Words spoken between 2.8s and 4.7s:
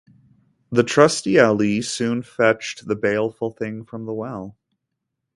the baleful thing from the well.